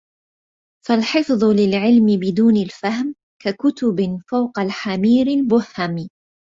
فالحفظ 0.87 1.43
للعلم 1.43 2.19
بدون 2.19 2.57
الفهم 2.57 3.15
ككتب 3.43 4.21
فوق 4.29 4.59
الحمير 4.59 5.27
البُهم 5.27 6.07